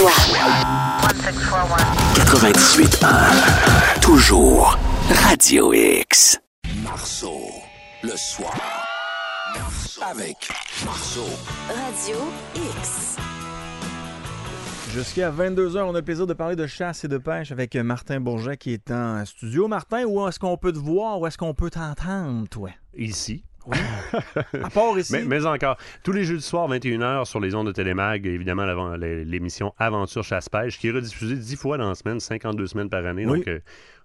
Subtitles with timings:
[0.00, 0.10] choix.
[2.24, 4.00] 98.1.
[4.00, 4.78] Toujours
[5.26, 6.40] Radio X.
[6.82, 7.42] Marceau,
[8.02, 8.56] le soir.
[10.02, 10.48] Avec
[10.86, 11.26] Marceau.
[11.68, 12.16] Radio
[12.56, 13.16] X.
[14.94, 18.20] Jusqu'à 22h, on a le plaisir de parler de chasse et de pêche avec Martin
[18.20, 19.68] Bourget qui est en studio.
[19.68, 21.20] Martin, où est-ce qu'on peut te voir?
[21.20, 22.70] Où est-ce qu'on peut t'entendre, toi?
[22.96, 23.44] Ici.
[23.66, 23.76] Oui.
[24.62, 25.12] à part ici.
[25.12, 29.74] Mais, mais, encore, tous les jeudis soirs, 21h, sur les ondes de Télémag, évidemment, l'émission
[29.78, 33.26] Aventure Chasse-Pêche, qui est rediffusée 10 fois dans la semaine, 52 semaines par année.
[33.26, 33.38] Oui.
[33.38, 33.60] Donc, euh,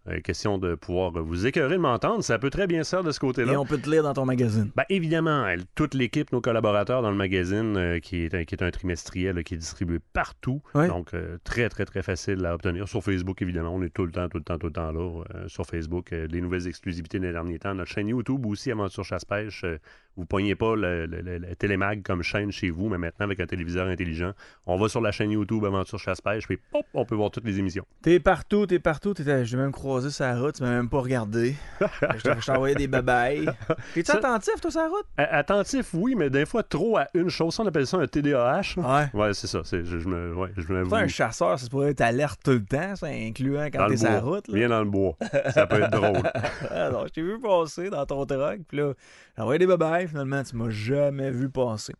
[0.07, 2.23] euh, question de pouvoir vous écœurer de m'entendre.
[2.23, 3.53] Ça peut très bien ça de ce côté-là.
[3.53, 4.69] Et on peut te lire dans ton magazine.
[4.75, 8.55] Ben, évidemment, elle- toute l'équipe, nos collaborateurs dans le magazine, euh, qui, est, un- qui
[8.55, 10.61] est un trimestriel là, qui est distribué partout.
[10.87, 12.87] Donc, euh, très, très, très facile à obtenir.
[12.87, 15.23] Sur Facebook, évidemment, on est tout le temps, tout le temps, tout le temps là.
[15.47, 17.73] sur Facebook, des nouvelles exclusivités des derniers temps.
[17.75, 19.65] Notre chaîne YouTube aussi, Aventure Chasse-Pêche.
[20.17, 23.25] Vous ne poignez pas le, le- le- le Télémag comme chaîne chez vous, mais maintenant,
[23.25, 24.31] avec un téléviseur intelligent,
[24.65, 27.59] on va sur la chaîne YouTube Aventure Chasse-Pêche, puis hop, on peut voir toutes les
[27.59, 27.85] émissions.
[28.01, 29.13] T'es partout, t'es partout.
[29.13, 31.55] T'étais- Je même croisé sur la route, tu m'as même pas regardé.
[31.81, 33.45] je t'ai envoyé des babayes.
[33.93, 35.05] T'es-tu Ça- attentif, toi, sur la route?
[35.17, 37.53] Attentif, oui, mais des fois trop à une chose.
[37.53, 38.75] Ça, on appelle ça un TDAH.
[38.77, 39.07] Ouais.
[39.13, 39.61] Ouais, c'est ça.
[39.63, 42.51] c'est- Je, je me, ouais, je me Toi, un chasseur, ça pourrait être alerte tout
[42.51, 44.47] le temps, ça, incluant quand t'es sur la route.
[44.47, 44.57] Là.
[44.57, 45.15] Viens dans le bois.
[45.51, 46.23] Ça peut être drôle.
[46.91, 48.93] Non, je t'ai vu passer dans ton truck, puis là,
[49.35, 51.93] j'ai envoyé des babayes, finalement, tu m'as jamais vu passer.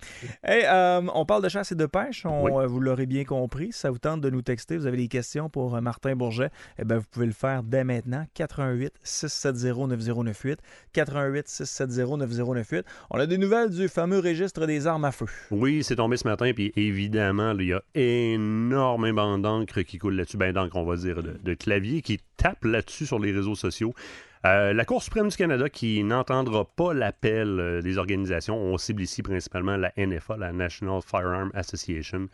[0.44, 2.52] Hey, euh, on parle de chasse et de pêche, on, Oui.
[2.54, 3.72] euh, vous l'aurez bien compris.
[3.72, 6.50] Si ça vous tente de nous texter, vous avez des questions pour euh, Martin Bourget,
[6.80, 8.26] eh bien, vous pouvez le faire dès maintenant.
[8.34, 10.60] 88 670 9098.
[10.94, 12.86] 88 670 9098.
[13.12, 15.26] On a des nouvelles du fameux registre des armes à feu.
[15.52, 20.38] Oui, c'est tombé ce matin, puis évidemment, il y a énormément d'encre qui coule là-dessus,
[20.38, 23.94] ben d'encre, on va dire, de, de clavier qui tape là-dessus sur les réseaux sociaux.
[24.46, 29.02] Euh, la Cour suprême du Canada qui n'entendra pas l'appel euh, des organisations, on cible
[29.02, 32.28] ici principalement la NFA, la National Firearm Association,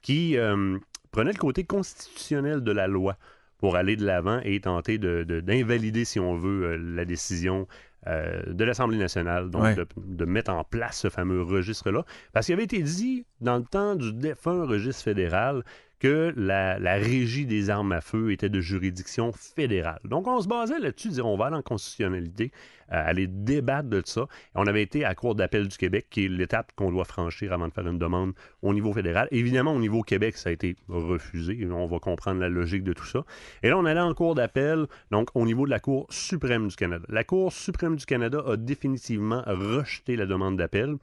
[0.00, 0.78] qui euh,
[1.10, 3.16] prenait le côté constitutionnel de la loi
[3.58, 7.66] pour aller de l'avant et tenter de- de- d'invalider, si on veut, la décision
[8.06, 9.74] de l'Assemblée nationale, donc Ouais.
[9.74, 12.06] de, de mettre en place ce fameux registre-là.
[12.32, 15.62] Parce qu'il avait été dit, dans le temps du défunt registre fédéral,
[15.98, 20.00] que la, régie des armes à feu était de juridiction fédérale.
[20.04, 22.52] Donc, on se basait là-dessus, on va aller en constitutionnalité,
[22.92, 24.26] euh, aller débattre de ça.
[24.54, 27.52] On avait été à la Cour d'appel du Québec, qui est l'étape qu'on doit franchir
[27.52, 28.32] avant de faire une demande
[28.62, 29.28] au niveau fédéral.
[29.30, 31.68] Évidemment, au niveau Québec, ça a été refusé.
[31.70, 33.24] On va comprendre la logique de tout ça.
[33.62, 36.76] Et là, on allait en Cour d'appel, donc au niveau de la Cour suprême du
[36.76, 37.04] Canada.
[37.08, 40.96] La Cour suprême du Canada a définitivement rejeté la demande d'appel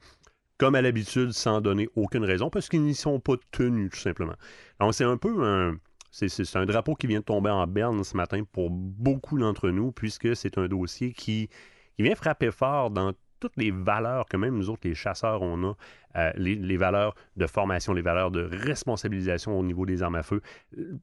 [0.58, 4.36] comme à l'habitude, sans donner aucune raison, parce qu'ils n'y sont pas tenus, tout simplement.
[4.80, 5.76] Donc, c'est un peu un.
[6.12, 9.92] C'est, un drapeau qui vient de tomber en berne ce matin pour beaucoup d'entre nous,
[9.92, 11.50] puisque c'est un dossier qui,
[11.94, 15.62] qui vient frapper fort dans toutes les valeurs que même nous autres, les chasseurs, on
[15.64, 15.74] a,
[16.16, 20.22] euh, les, les valeurs de formation, les valeurs de responsabilisation au niveau des armes à
[20.22, 20.40] feu.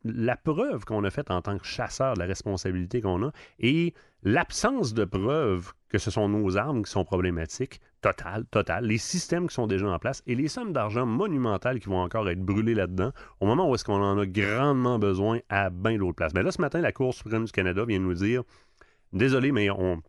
[0.04, 3.94] La preuve qu'on a faite en tant que chasseur, la responsabilité qu'on a, et
[4.24, 9.48] l'absence de preuve que ce sont nos armes qui sont problématiques, total, total, les systèmes
[9.48, 12.74] qui sont déjà en place et les sommes d'argent monumentales qui vont encore être brûlées
[12.74, 16.34] là-dedans au moment où est-ce qu'on en a grandement besoin à bien d'autres places.
[16.34, 18.44] Mais là, ce matin, la Cour suprême du Canada vient nous dire,
[19.14, 20.02] désolé, mais on,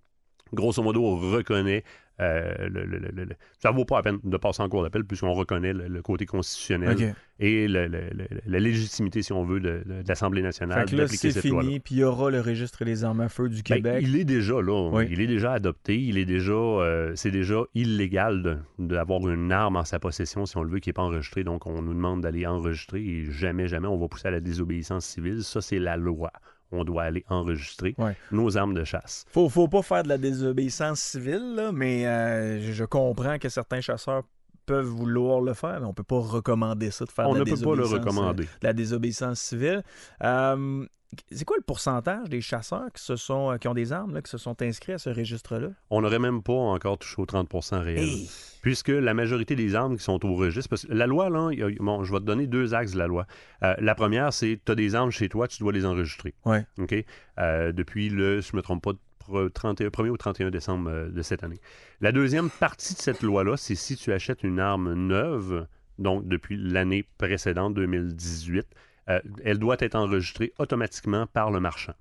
[0.52, 1.84] grosso modo, on reconnaît
[2.20, 3.26] euh, le,
[3.58, 7.14] ça vaut pas la peine de passer en cours d'appel puisqu'on reconnaît le, côté constitutionnel
[7.40, 11.30] et la légitimité, si on veut, de, de- de l'Assemblée nationale Fait que là, d'appliquer
[11.32, 13.76] c'est cette fini, puis il y aura le registre des armes à feu du Ben,
[13.76, 14.04] Québec.
[14.06, 14.90] il est déjà là.
[14.92, 15.06] Oui.
[15.10, 16.00] Il est déjà adopté.
[16.00, 20.56] Il est déjà, euh, c'est déjà illégal de- d'avoir une arme en sa possession si
[20.56, 21.42] on le veut qui n'est pas enregistré.
[21.44, 25.04] Donc on nous demande d'aller enregistrer et jamais, jamais on va pousser à la désobéissance
[25.04, 25.42] civile.
[25.42, 26.30] Ça c'est la loi.
[26.74, 28.16] On doit aller enregistrer Ouais.
[28.32, 29.24] nos armes de chasse.
[29.30, 33.80] Faut, faut pas faire de la désobéissance civile, là, mais euh, je- comprends que certains
[33.80, 34.22] chasseurs
[34.66, 37.44] peuvent vouloir le faire, mais on peut pas recommander ça de faire on de ne
[37.44, 38.42] la peut pas le désobéissance, recommander.
[38.44, 39.82] euh, de la désobéissance civile.
[40.22, 40.86] Euh,
[41.30, 44.22] c'est quoi le pourcentage des chasseurs qui se sont euh, qui ont des armes là,
[44.22, 45.68] qui se sont inscrits à ce registre-là?
[45.90, 48.04] On n'aurait même pas encore touché au 30% réel.
[48.04, 48.30] Hey!
[48.62, 51.70] puisque la majorité des armes qui sont au registre, parce que la loi, là, a-
[51.80, 53.26] bon, je vais te donner deux axes de la loi.
[53.62, 56.32] Euh, la première, c'est tu as des armes chez toi, tu dois les enregistrer.
[56.46, 56.64] Ouais.
[56.78, 56.94] OK?
[57.40, 58.92] Euh, depuis le, je ne me trompe pas,
[59.28, 61.60] pr- 31, 1er au 31 décembre de cette année.
[62.00, 65.66] La deuxième partie de cette loi-là, c'est si tu achètes une arme neuve,
[65.98, 68.66] donc depuis l'année précédente, 2018,
[69.10, 71.94] euh, elle doit être enregistrée automatiquement par le marchand.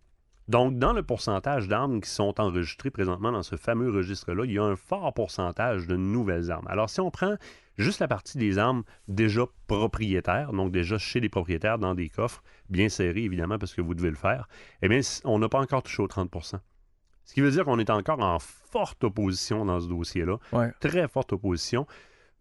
[0.50, 4.60] Donc, dans le pourcentage d'armes qui sont enregistrées présentement dans ce fameux registre-là, il y
[4.60, 6.68] a un fort pourcentage de nouvelles armes.
[6.68, 7.36] Alors, si on prend
[7.78, 12.44] juste la partie des armes déjà propriétaires, donc déjà chez les propriétaires dans des coffres,
[12.70, 14.50] bien serrés évidemment parce que vous devez le faire,
[14.82, 16.60] eh bien, on n'a pas encore touché au 30%
[17.24, 20.72] Ce qui veut dire qu'on est encore en forte opposition dans ce dossier-là, Ouais.
[20.82, 21.88] très forte opposition.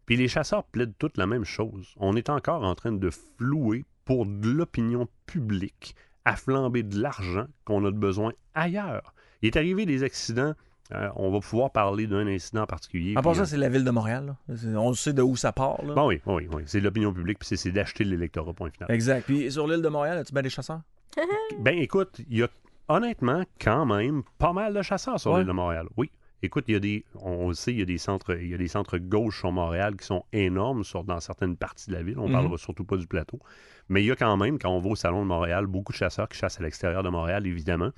[0.07, 1.95] Puis les chasseurs plaident toutes la même chose.
[1.99, 5.95] On est encore en train de flouer pour de l'opinion publique
[6.25, 9.15] à flamber de l'argent qu'on a de besoin ailleurs.
[9.43, 10.55] Il est arrivé des accidents.
[10.93, 13.15] euh, on va pouvoir parler d'un incident en particulier.
[13.17, 14.37] À part puis, ça, euh, c'est la ville de Montréal.
[14.49, 14.55] là.
[14.79, 15.83] On sait de où ça part.
[15.85, 15.95] là.
[15.95, 16.63] bon, oui, oui, oui.
[16.67, 18.91] C'est l'opinion publique, puis c'est- c'est d'acheter l'électorat, point final.
[18.91, 19.25] Exact.
[19.25, 20.83] Puis sur l'île de Montréal, as-tu bien des chasseurs?
[21.61, 22.49] Ben écoute, il y a
[22.89, 25.39] honnêtement quand même pas mal de chasseurs sur Ouais.
[25.39, 25.87] l'île de Montréal.
[25.97, 26.11] Oui.
[26.45, 28.55] Écoute, il y a des, on le sait, il y a des centres, il y
[28.55, 32.03] a des centres gauche sur Montréal qui sont énormes sur, dans certaines parties de la
[32.03, 32.19] ville.
[32.19, 32.33] On Mhm.
[32.33, 33.39] parlera surtout pas du plateau.
[33.89, 35.97] Mais il y a quand même, quand on va au Salon de Montréal, beaucoup de
[35.99, 37.91] chasseurs qui chassent à l'extérieur de Montréal, évidemment.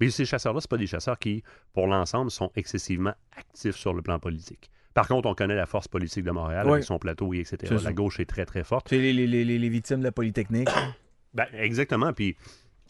[0.00, 1.42] Mais ces chasseurs-là, ce pas des chasseurs qui,
[1.72, 4.70] pour l'ensemble, sont excessivement actifs sur le plan politique.
[4.92, 7.74] Par contre, on connaît la force politique de Montréal avec son plateau, et etc.
[7.84, 8.88] La gauche est très, très forte.
[8.88, 10.68] C'est les, les- les- les- les victimes de la Polytechnique.
[11.34, 12.12] Ben, exactement.
[12.14, 12.34] Puis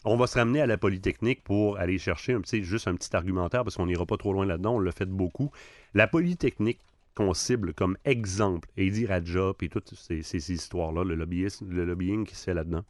[0.07, 3.75] on va se ramener à la Polytechnique pour aller chercher juste un petit argumentaire parce
[3.75, 4.75] qu'on n'ira pas trop loin là-dedans.
[4.75, 5.51] On l'a fait beaucoup.
[5.93, 6.79] La Polytechnique
[7.13, 12.53] qu'on cible comme exemple, Eddie Raja et toutes ces, histoires-là, le lobbying qui se fait
[12.53, 12.85] là-dedans,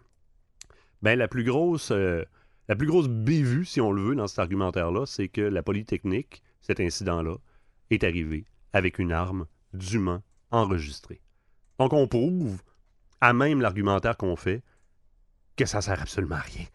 [1.02, 1.92] ben, la plus grosse.
[1.92, 2.24] euh,
[2.68, 6.44] la plus grosse bévue, si on le veut, dans cet argumentaire-là, c'est que la Polytechnique,
[6.60, 7.38] cet incident-là,
[7.90, 10.22] est arrivé avec une arme dûment
[10.52, 11.22] enregistrée.
[11.80, 12.62] Donc on prouve,
[13.22, 14.62] à même l'argumentaire qu'on fait,
[15.56, 16.66] que ça sert absolument à rien.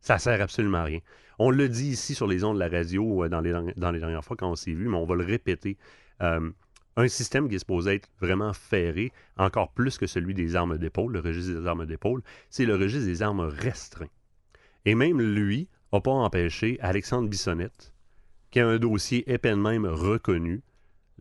[0.00, 1.00] Ça sert absolument à rien.
[1.38, 4.00] On le dit ici sur les ondes de la radio euh, dans les, dans les
[4.00, 5.76] dernières fois quand on s'est vu, mais on va le répéter.
[6.22, 6.50] Euh,
[6.96, 11.12] un système qui est supposé être vraiment ferré, encore plus que celui des armes d'épaule,
[11.12, 14.08] le registre des armes d'épaule, c'est le registre des armes restreint.
[14.84, 17.94] Et même lui n'a pas empêché Alexandre Bissonnette,
[18.50, 20.62] qui a un dossier épais de même reconnu,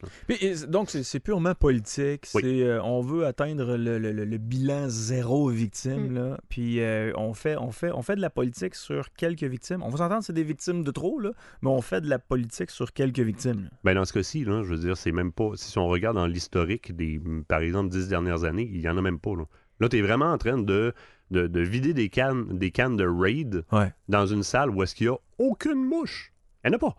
[0.67, 2.27] donc, c'est purement politique.
[2.33, 2.61] Oui.
[2.61, 6.09] Euh, on veut atteindre le, le- le- le bilan zéro victime.
[6.09, 6.15] Mm.
[6.15, 6.37] Là.
[6.49, 9.81] Puis, euh, on, fait, on, fait, on fait de la politique sur quelques victimes.
[9.81, 11.31] On va s'entendre, c'est des victimes de trop, là,
[11.61, 13.63] mais on fait de la politique sur quelques victimes.
[13.63, 13.69] là.
[13.85, 15.51] Ben dans ce cas-ci, je veux dire, c'est même pas.
[15.55, 17.17] Si on regarde dans l'historique des,
[17.47, 19.35] par exemple, dix dernières années, il y en a même pas.
[19.35, 19.43] Là,
[19.79, 20.93] là tu es vraiment en train de,
[21.31, 23.93] de, de vider des cannes, des cannes de raid Ouais.
[24.07, 26.33] dans une salle où est-ce qu'il y a aucune mouche.
[26.63, 26.95] Il n'y en a pas.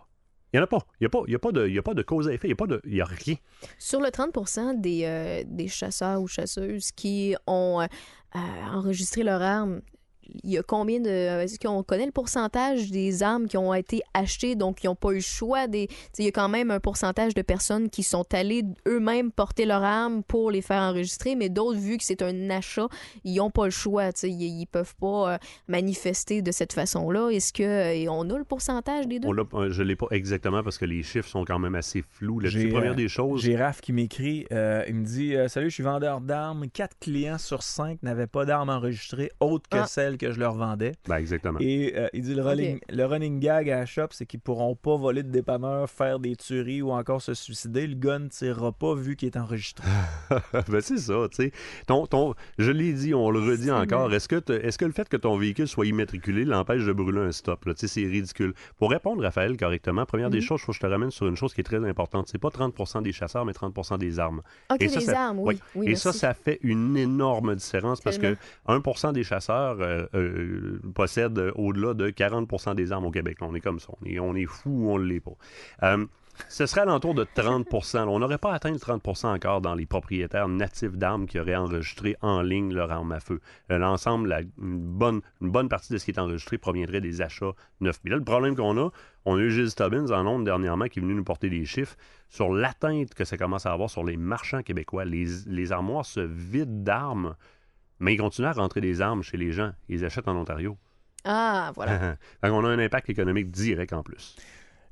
[0.52, 0.84] Il n'y en a pas.
[1.00, 2.28] Il n'y a, pas- il y a, pas de- il y a pas de cause
[2.28, 2.48] à effet.
[2.48, 3.36] Il n'y a, pas de- il y a rien.
[3.78, 8.38] Sur le 30 des, euh, des chasseurs ou chasseuses qui ont euh,
[8.72, 9.80] enregistré leur arme,
[10.44, 11.08] il y a combien de.
[11.08, 15.10] Est-ce qu'on connaît le pourcentage des armes qui ont été achetées, donc qui n'ont pas
[15.10, 15.88] eu le choix des.
[16.18, 19.82] Il y a quand même un pourcentage de personnes qui sont allées eux-mêmes porter leur
[19.82, 22.88] arme pour les faire enregistrer, mais d'autres, vu que c'est un achat,
[23.24, 24.12] ils n'ont pas le choix.
[24.12, 27.30] tu sais, Ils ne peuvent pas euh, manifester de cette façon-là.
[27.30, 27.62] Est-ce que.
[27.94, 29.28] et on a le pourcentage des deux?
[29.28, 31.74] On l'a- euh, je ne l'ai pas exactement parce que les chiffres sont quand même
[31.74, 32.40] assez flous.
[32.44, 33.42] J'ai, Première euh, des choses.
[33.42, 36.66] J'ai Raph qui m'écrit, euh, il me dit euh, Salut, je suis vendeur d'armes.
[36.72, 39.86] Quatre clients sur cinq n'avaient pas d'armes enregistrées autres que Ah.
[39.86, 40.92] celles que je leur vendais.
[41.08, 41.58] Ben, exactement.
[41.60, 44.76] Et euh, il dit le running, le running gag à la shop, c'est qu'ils pourront
[44.76, 47.86] pas voler de dépanneur, faire des tueries ou encore se suicider.
[47.86, 49.86] Le gun ne tirera pas vu qu'il est enregistré.
[50.68, 51.52] ben, c'est ça, tu sais.
[51.86, 54.12] Ton, ton, je l'ai dit, on le redit encore.
[54.12, 57.32] Est-ce que, est-ce que le fait que ton véhicule soit immatriculé l'empêche de brûler un
[57.32, 57.64] stop?
[57.64, 57.74] là?
[57.74, 58.52] Tu sais, c'est ridicule.
[58.78, 60.44] Pour répondre, Raphaël, correctement, première des Mhm.
[60.44, 62.28] choses, il faut que je te ramène sur une chose qui est très importante.
[62.28, 64.42] C'est pas 30% des chasseurs, mais 30% des armes.
[64.70, 65.58] Ok, et ça, les ça- armes, oui.
[65.74, 66.20] oui Et ça, merci.
[66.20, 68.34] ça fait une énorme différence parce que
[68.66, 68.80] Tellement.
[68.80, 73.38] 1% des chasseurs euh, euh, possède au-delà de 40% des armes au Québec.
[73.40, 73.92] On est comme ça.
[74.20, 75.36] On est, fou ou on ne l'est pas.
[75.82, 76.06] Euh,
[76.48, 80.48] ce serait alentour de 30% On n'aurait pas atteint le 30% encore dans les propriétaires
[80.48, 83.40] natifs d'armes qui auraient enregistré en ligne leur arme à feu.
[83.70, 84.78] Euh, L'ensemble, une
[85.40, 88.00] bonne, partie de ce qui est enregistré proviendrait des achats neufs.
[88.04, 88.90] Mais là, le problème qu'on a,
[89.26, 91.96] on a eu Gilles Stubbins en ondes dernièrement qui est venu nous porter des chiffres
[92.28, 95.04] sur l'atteinte que ça commence à avoir sur les marchands québécois.
[95.04, 97.34] Les armoires se vident d'armes,
[98.00, 99.72] mais ils continuent à rentrer des armes chez les gens.
[99.88, 100.76] Ils les achètent en Ontario.
[101.24, 102.16] Ah, voilà.
[102.42, 104.36] Qu'on a un impact économique direct en plus.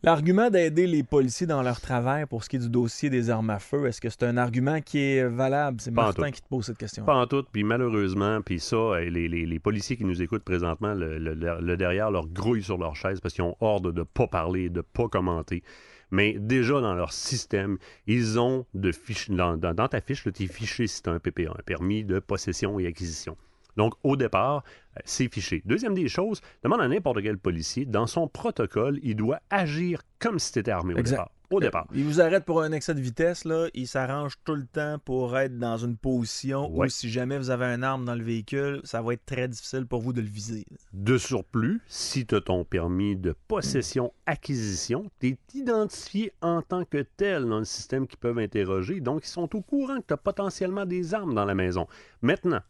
[0.04, 3.50] L'argument d'aider les policiers dans leur travail pour ce qui est du dossier des armes
[3.50, 5.80] à feu, est-ce que c'est un argument qui est valable?
[5.80, 6.30] C'est Martin tout.
[6.30, 7.04] qui te pose cette question.
[7.04, 10.44] Pas en tout, puis malheureusement, puis ça, euh, les, les- les policiers qui nous écoutent
[10.44, 13.90] présentement, le, le- le- le derrière leur grouille sur leur chaise parce qu'ils ont ordre
[13.90, 15.64] de ne pas parler, de ne pas commenter.
[16.10, 19.30] Mais déjà dans leur système, ils ont de fiches.
[19.30, 22.04] Dans, dans- dans ta fiche, tu es fiché si tu as un PPA, un permis
[22.04, 23.36] de possession et acquisition.
[23.76, 24.64] Donc, au départ,
[24.96, 25.62] euh, c'est fiché.
[25.64, 30.38] Deuxième des choses, demande à n'importe quel policier, dans son protocole, il doit agir comme
[30.38, 31.16] si tu étais armé au Exact.
[31.16, 31.30] départ.
[31.50, 31.86] Au départ.
[31.94, 33.68] Il vous arrête pour un excès de vitesse, là.
[33.72, 36.86] Il s'arrange tout le temps pour être dans une position Ouais.
[36.86, 39.86] où si jamais vous avez un arme dans le véhicule, ça va être très difficile
[39.86, 40.66] pour vous de le viser.
[40.92, 46.98] De surplus, si tu as ton permis de possession-acquisition, tu es identifié en tant que
[47.16, 49.00] tel dans le système qui peuvent interroger.
[49.00, 51.86] Donc, ils sont au courant que tu as potentiellement des armes dans la maison.
[52.22, 52.60] Maintenant,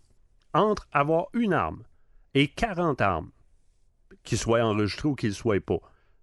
[0.54, 1.82] entre avoir une arme
[2.34, 3.30] et 40 armes,
[4.22, 5.80] qu'ils soient enregistrées ou qu'ils ne soient pas,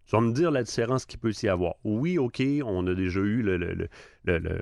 [0.07, 1.75] tu vas me dire la différence qu'il peut s'y avoir.
[1.83, 3.57] Oui, OK, on a déjà eu le...
[3.57, 3.87] le,
[4.25, 4.61] le,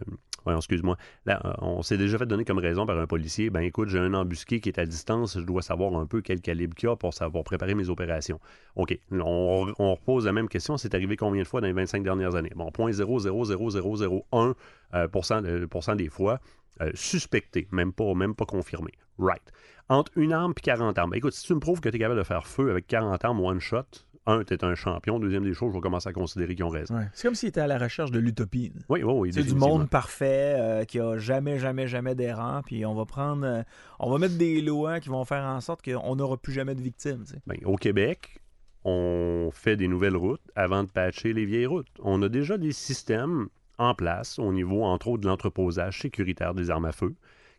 [0.52, 0.98] excuse-moi.
[1.26, 4.00] Là, euh, on s'est déjà fait donner comme raison par un policier, ben écoute, j'ai
[4.00, 6.92] un embusqué qui est à distance, je dois savoir un peu quel calibre qu'il y
[6.92, 8.40] a pour, savoir, préparer mes opérations.
[8.76, 12.36] OK, on, repose la même question, c'est arrivé combien de fois dans les 25 dernières
[12.36, 12.52] années?
[12.56, 14.56] Bon, 0.00001%
[14.94, 16.40] euh, cent des fois,
[16.82, 18.92] euh, suspecté, même pas, même pas confirmé.
[19.20, 19.52] Right.
[19.90, 21.12] Entre une arme et 40 armes.
[21.12, 23.24] Ben, écoute, si tu me prouves que tu es capable de faire feu avec 40
[23.24, 23.86] armes one shot,
[24.26, 25.20] un, tu es un champion.
[25.20, 26.96] Deuxième des choses, je vais commencer à considérer qu'ils ont raison.
[26.96, 27.08] Ouais.
[27.14, 28.72] C'est comme s'il était à la recherche de l'utopie.
[28.90, 29.34] Oui, oui, oui.
[29.34, 32.62] C'est du monde parfait, euh, qui a jamais, jamais, jamais d'erreur.
[32.66, 33.46] Puis on va prendre.
[33.46, 33.64] euh,
[34.00, 36.82] on va mettre des lois qui vont faire en sorte qu'on n'aura plus jamais de
[36.82, 37.24] victimes.
[37.48, 38.40] Ben, au Québec,
[38.86, 41.88] on fait des nouvelles routes avant de patcher les vieilles routes.
[42.02, 46.70] On a déjà des systèmes en place au niveau, entre autres, de l'entreposage sécuritaire des
[46.70, 47.16] armes à feu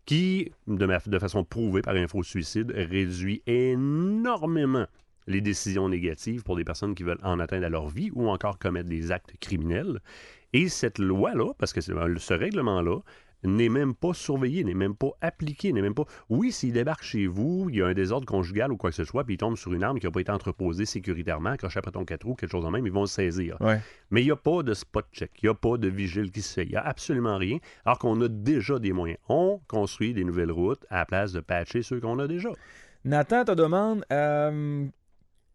[0.07, 4.87] qui, de, ma- de façon prouvée par Info-Suicide, réduit énormément
[5.27, 8.59] les décisions négatives pour des personnes qui veulent en atteindre à leur vie ou encore
[8.59, 10.01] commettre des actes criminels.
[10.53, 13.01] Et cette loi-là, parce que ce règlement-là,
[13.47, 16.05] n'est même pas surveillé, n'est même pas appliqué, n'est même pas...
[16.29, 19.05] Oui, s'il débarque chez vous, il y a un désordre conjugal ou quoi que ce
[19.05, 21.93] soit, puis il tombe sur une arme qui n'a pas été entreposée sécuritairement, accroché après
[21.93, 23.57] ton 4 roues, quelque chose en même, ils vont le saisir.
[23.61, 23.81] Ouais.
[24.11, 26.43] Mais il n'y a pas de spot check, il n'y a pas de vigile qui
[26.43, 29.19] se fait, il n'y a absolument rien, alors qu'on a déjà des moyens.
[29.29, 32.51] On construit des nouvelles routes à la place de patcher ceux qu'on a déjà.
[33.05, 34.87] Nathan te demande euh,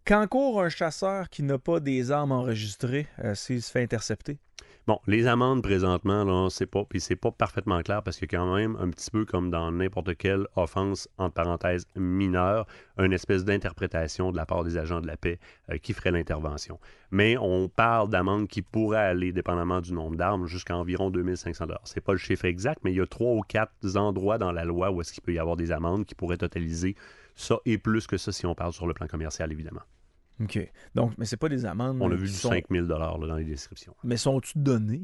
[0.09, 4.39] quand court un chasseur qui n'a pas des armes enregistrées euh, s'il se fait intercepter?
[4.87, 8.55] Bon, les amendes présentement, là, c'est pas, puis c'est pas parfaitement clair parce que quand
[8.55, 12.65] même, un petit peu comme dans n'importe quelle offense, entre parenthèses, mineure,
[12.97, 15.37] une espèce d'interprétation de la part des agents de la paix
[15.69, 16.79] euh, qui ferait l'intervention.
[17.11, 22.01] Mais on parle d'amendes qui pourraient aller, dépendamment du nombre d'armes, jusqu'à environ 2500 C'est
[22.01, 24.89] pas le chiffre exact, mais il y a trois ou quatre endroits dans la loi
[24.89, 26.95] où est-ce qu'il peut y avoir des amendes qui pourraient totaliser
[27.35, 29.81] ça et plus que ça si on parle sur le plan commercial, évidemment.
[30.41, 30.71] OK.
[30.95, 31.97] Donc, mais c'est pas des amendes.
[32.01, 33.95] On a vu du sont- 5000 là, dans les descriptions.
[34.03, 35.03] Mais sont-tu données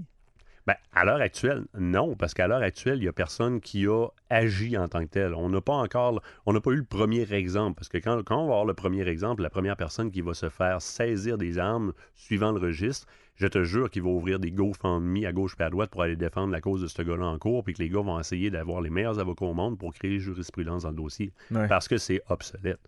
[0.67, 4.07] Ben, à l'heure actuelle, non, parce qu'à l'heure actuelle, il n'y a personne qui a
[4.31, 5.33] agi en tant que tel.
[5.35, 8.37] On n'a pas encore, on n'a pas eu le premier exemple, parce que quand, quand
[8.37, 11.59] on va avoir le premier exemple, la première personne qui va se faire saisir des
[11.59, 15.63] armes suivant le registre, je te jure qu'il va ouvrir des GoFundMe à gauche et
[15.63, 17.89] à droite pour aller défendre la cause de ce gars-là en cours, puis que les
[17.89, 21.33] gars vont essayer d'avoir les meilleurs avocats au monde pour créer jurisprudence dans le dossier,
[21.51, 21.67] Ouais.
[21.67, 22.79] parce que c'est obsolète.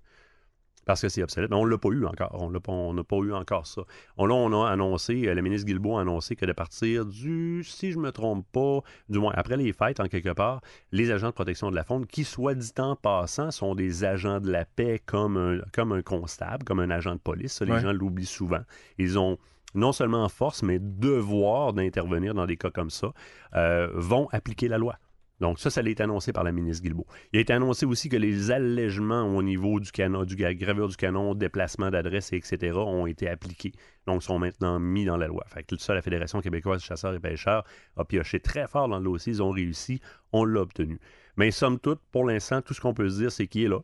[0.88, 1.50] Parce que c'est obsolète.
[1.51, 2.36] Mais on ne l'a pas eu encore.
[2.41, 3.82] On l'a pas- n'a pas eu encore ça.
[4.17, 7.63] On, là, on a annoncé, euh, le ministre Guilbeault a annoncé que de partir du,
[7.63, 8.79] si je me trompe pas,
[9.10, 12.06] du moins après les fêtes, en quelque part, les agents de protection de la faune,
[12.08, 16.01] qui, soit dit en passant, sont des agents de la paix comme un, comme un
[16.01, 17.53] constable, comme un agent de police.
[17.53, 17.82] Ça, les Ouais.
[17.82, 18.62] gens l'oublient souvent.
[18.98, 19.38] Ils ont
[19.75, 23.12] non seulement force, mais devoir d'intervenir dans des cas comme ça,
[23.56, 24.96] euh, vont appliquer la loi.
[25.39, 27.06] Donc ça, ça a été annoncé par la ministre Guilbeault.
[27.32, 30.88] Il a été annoncé aussi que les allègements au niveau du canon, du gra- gravure
[30.88, 33.74] du canon, déplacement d'adresse, etc., ont été appliqués.
[34.08, 35.44] Donc sont maintenant mis dans la loi.
[35.48, 37.63] Fait que ça, la Fédération québécoise des chasseurs et pêcheurs
[37.98, 39.34] a pioché très fort dans le dossier.
[39.34, 40.01] Ils ont réussi.
[40.32, 41.00] On l'a obtenu.
[41.36, 43.79] Mais somme toute, pour l'instant, tout ce qu'on peut se dire, c'est qu'il est là.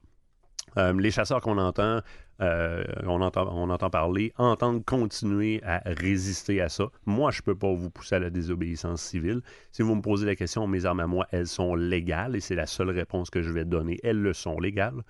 [0.77, 2.01] Euh, les chasseurs qu'on entend
[2.41, 6.85] euh, on, entend, on entend parler, entendre continuer à résister à ça.
[7.05, 9.41] Moi, je ne peux pas vous pousser à la désobéissance civile.
[9.71, 12.55] Si vous me posez la question, mes armes à moi, elles sont légales et c'est
[12.55, 13.99] la seule réponse que je vais donner.
[14.03, 15.03] Elles le sont légales.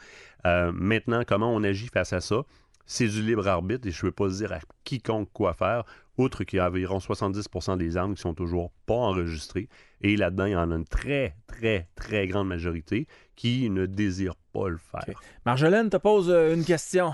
[0.45, 2.43] Euh, maintenant, comment on agit face à ça?
[2.85, 5.83] C'est du libre arbitre et je ne veux pas dire à quiconque quoi faire,
[6.17, 9.69] outre qu'il y a environ 70% des armes qui sont toujours pas enregistrées.
[10.01, 14.35] Et là-dedans, il y en a une très, très, très grande majorité qui ne désirent
[14.51, 15.19] pas le faire.
[15.45, 17.13] Marjolaine te pose euh, une question,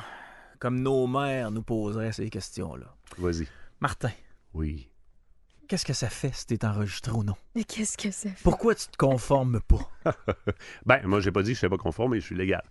[0.60, 2.88] comme nos mères nous poseraient ces questions-là.
[3.18, 3.48] Vas-y.
[3.80, 4.12] Martin,
[4.54, 4.90] Oui.
[5.70, 7.36] qu'est-ce que ça fait si t'es enregistré ou non?
[7.56, 8.44] Mais qu'est-ce que ça fait?
[8.44, 9.88] Pourquoi tu te conformes pas?
[10.86, 12.64] Ben, moi, j'ai pas dit que je ne suis pas conforme et je suis légal.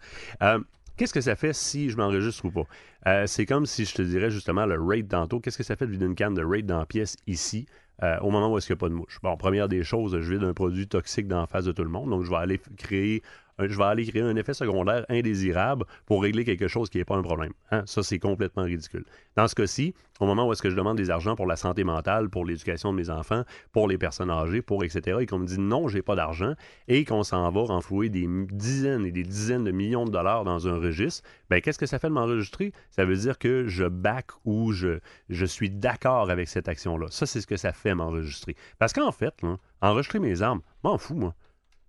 [0.42, 0.58] Euh,
[0.98, 2.66] Qu'est-ce que ça fait si je m'enregistre ou pas?
[3.06, 5.38] Euh, c'est comme si je te dirais justement le rate tantôt.
[5.38, 7.66] Qu'est-ce que ça fait de vider une canne de rate dans la pièce ici
[8.02, 9.20] euh, au moment où est-ce qu'il n'y a pas de mouche?
[9.22, 11.88] Bon, première des choses, je vide un produit toxique dans la face de tout le
[11.88, 12.10] monde.
[12.10, 13.22] Donc, je vais aller créer
[13.60, 17.16] je vais aller créer un effet secondaire indésirable pour régler quelque chose qui n'est pas
[17.16, 17.52] un problème.
[17.70, 17.82] Hein?
[17.86, 19.04] Ça, c'est complètement ridicule.
[19.36, 21.84] Dans ce cas-ci, au moment où est-ce que je demande des argents pour la santé
[21.84, 25.46] mentale, pour l'éducation de mes enfants, pour les personnes âgées, pour etc., et qu'on me
[25.46, 26.54] dit non, j'ai pas d'argent,
[26.88, 30.66] et qu'on s'en va renflouer des dizaines et des dizaines de millions de dollars dans
[30.68, 32.72] un registre, ben qu'est-ce que ça fait de m'enregistrer?
[32.90, 34.98] Ça veut dire que je back ou je,
[35.46, 37.06] suis d'accord avec cette action-là.
[37.10, 38.56] Ça, c'est ce que ça fait m'enregistrer.
[38.78, 39.34] Parce qu'en fait,
[39.80, 41.34] enregistrer mes armes, m'en fous, moi.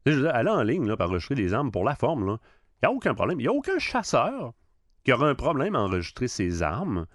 [0.06, 2.38] Je veux dire, aller en ligne là, pour enregistrer des armes pour la forme,
[2.82, 3.39] il n'y a aucun problème.
[3.39, 4.53] Il n'y a aucun chasseur
[5.03, 7.06] qui aurait un problème à enregistrer ses armes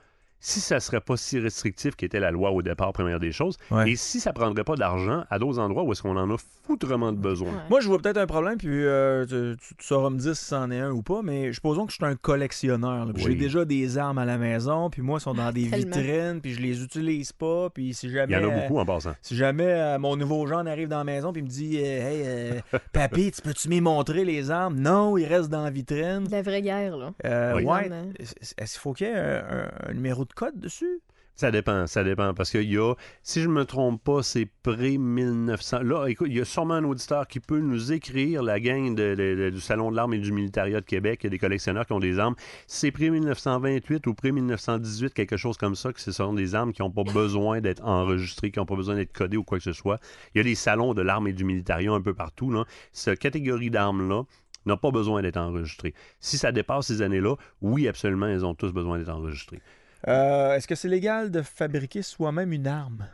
[0.47, 3.57] si ça ne serait pas si restrictif qu'était la loi au départ, première des choses,
[3.71, 3.91] Ouais.
[3.93, 6.37] et si ça ne prendrait pas d'argent à d'autres endroits où est-ce qu'on en a
[6.67, 7.49] foutrement de besoin?
[7.49, 7.59] Ouais.
[7.71, 10.45] Moi, je vois peut-être un problème, puis euh, tu, tu- tu sauras me dire si
[10.45, 13.07] c'en est un ou pas, mais supposons que je suis un collectionneur.
[13.15, 13.23] Oui.
[13.23, 15.97] J'ai déjà des armes à la maison, puis moi, ils sont dans des Tellement.
[15.97, 18.35] vitrines, puis je les utilise pas, puis si Il jamais...
[18.35, 19.15] y en a euh, beaucoup en passant.
[19.23, 22.23] Si jamais euh, mon nouveau genre arrive dans la maison puis me dit euh, Hey,
[22.27, 24.79] euh, papy, tu peux-tu m'y montrer les armes?
[24.79, 26.27] Non, il reste dans la vitrine.
[26.31, 27.13] La vraie guerre, là.
[27.25, 27.65] Euh, Oui.
[27.65, 27.91] ouais.
[28.19, 31.01] Est-ce est-ce qu'il faut qu'il y ait un, un- un numéro de code dessus?
[31.37, 32.33] Ça dépend, ça dépend.
[32.33, 35.83] Parce qu'il y a, si je ne me trompe pas, c'est pré-1900.
[35.83, 39.61] Là, écoute, il y a sûrement un auditeur qui peut nous écrire la gang du
[39.61, 41.21] Salon de l'arme et du militaria de Québec.
[41.23, 42.37] Il y a des collectionneurs qui ont des armes.
[42.69, 46.93] C'est pré-1928 ou pré-1918, quelque chose comme ça, que ce sont des armes qui n'ont
[46.93, 49.99] pas besoin d'être enregistrées, qui n'ont pas besoin d'être codées ou quoi que ce soit.
[50.35, 52.53] Il y a des salons de l'arme et du militaria un peu partout.
[52.53, 52.65] Là.
[52.93, 54.23] Cette catégorie d'armes-là,
[54.67, 55.93] n'a pas besoin d'être enregistrée.
[56.21, 59.61] Si ça dépasse ces années-là, oui, absolument, elles ont tous besoin d'être enregistrées.
[60.09, 63.07] Euh, Est-ce que c'est légal de fabriquer soi-même une arme?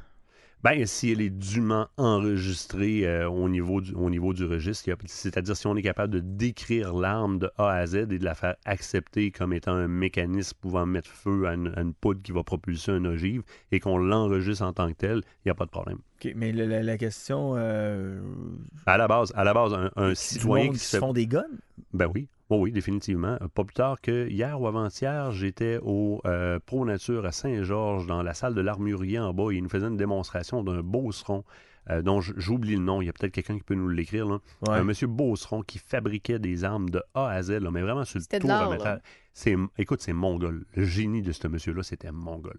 [0.63, 5.57] Ben, si elle est dûment enregistrée euh, au, niveau du, au niveau du registre, c'est-à-dire
[5.57, 8.57] si on est capable de décrire l'arme de A à Z et de la faire
[8.67, 12.43] accepter comme étant un mécanisme pouvant mettre feu à une, à une poudre qui va
[12.43, 15.71] propulser un ogive et qu'on l'enregistre en tant que tel, il n'y a pas de
[15.71, 15.97] problème.
[16.23, 17.55] OK, mais la, la- la question.
[17.57, 18.21] Euh,
[18.85, 21.45] À la base, à la base un, citoyen monde qui se font des guns?
[21.95, 22.29] Ben oui.
[22.53, 23.39] Oh oui, définitivement.
[23.41, 28.07] Euh, Pas plus tard que hier ou avant-hier, j'étais au euh, Pro Nature à Saint-Georges,
[28.07, 31.45] dans la salle de l'armurier en bas, et ils nous faisaient une démonstration d'un beauceron,
[31.91, 33.01] euh, dont j'oublie le nom.
[33.01, 34.27] Il y a peut-être quelqu'un qui peut nous l'écrire.
[34.27, 34.39] là.
[34.67, 34.75] Ouais.
[34.79, 38.19] Un monsieur beauceron qui fabriquait des armes de A à Z, là, mais vraiment sur
[38.19, 39.01] le tour à métal.
[39.79, 40.67] écoute, c'est mongol.
[40.75, 42.59] Le génie de ce monsieur-là, c'était mongol.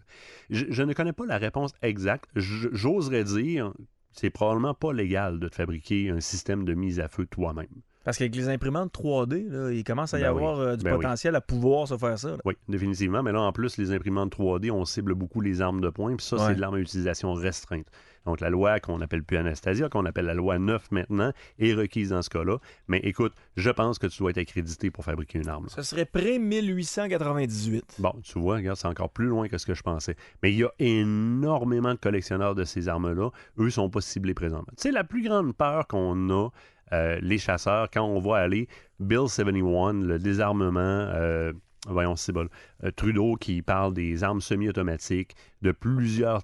[0.50, 2.30] Je, je ne connais pas la réponse exacte.
[2.36, 3.74] J'oserais dire,
[4.14, 7.68] c'est probablement pas légal de te fabriquer un système de mise à feu toi-même.
[8.04, 10.92] Parce qu'avec les imprimantes 3D, là, il commence à y Ben avoir euh, du Ben
[10.96, 10.98] oui.
[11.04, 12.30] potentiel à pouvoir se faire ça.
[12.32, 12.38] là.
[12.46, 13.22] Oui, définitivement.
[13.22, 16.16] Mais là, en plus, les imprimantes 3D, on cible beaucoup les armes de poing.
[16.16, 16.42] Puis ça, Ouais.
[16.48, 17.86] c'est de l'arme à utilisation restreinte.
[18.26, 22.10] Donc, la loi qu'on n'appelle plus Anastasia, qu'on appelle la loi 9 maintenant, est requise
[22.10, 22.58] dans ce cas-là.
[22.88, 25.66] Mais écoute, je pense que tu dois être accrédité pour fabriquer une arme.
[25.66, 25.70] là.
[25.76, 27.82] Ce serait pré-1898.
[28.00, 30.16] Bon, tu vois, regarde, c'est encore plus loin que ce que je pensais.
[30.44, 33.30] Mais il y a énormément de collectionneurs de ces armes-là.
[33.60, 34.74] Eux sont pas ciblés présentement.
[34.78, 36.50] Tu sais, la plus grande peur qu'on a,
[36.94, 38.68] euh, les chasseurs, quand on va aller
[39.00, 41.54] Bill 71, le désarmement, euh,
[41.88, 42.48] voyons, c'est euh,
[42.96, 46.42] Trudeau qui parle des armes semi-automatiques, de plusieurs